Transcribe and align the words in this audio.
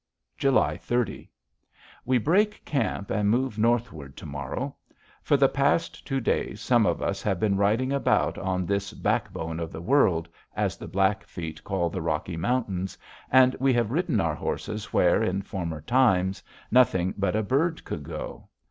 July 0.35 0.77
30. 0.77 1.29
We 2.05 2.17
break 2.17 2.65
camp 2.65 3.11
and 3.11 3.29
move 3.29 3.59
northward 3.59 4.17
to 4.17 4.25
morrow. 4.25 4.75
For 5.21 5.37
the 5.37 5.47
past 5.47 6.07
two 6.07 6.19
days 6.19 6.59
some 6.59 6.87
of 6.87 7.03
us 7.03 7.21
have 7.21 7.39
been 7.39 7.55
riding 7.55 7.93
about 7.93 8.35
on 8.39 8.65
this 8.65 8.93
"Backbone 8.93 9.59
of 9.59 9.71
the 9.71 9.79
World," 9.79 10.27
as 10.55 10.75
the 10.75 10.87
Blackfeet 10.87 11.63
call 11.63 11.91
the 11.91 12.01
Rocky 12.01 12.35
Mountains, 12.35 12.97
and 13.29 13.55
we 13.59 13.73
have 13.73 13.91
ridden 13.91 14.19
our 14.19 14.33
horses 14.33 14.91
where, 14.91 15.21
in 15.21 15.43
former 15.43 15.81
times, 15.81 16.41
nothing 16.71 17.13
but 17.15 17.35
a 17.35 17.43
bird 17.43 17.85
could 17.85 18.01
go. 18.01 18.49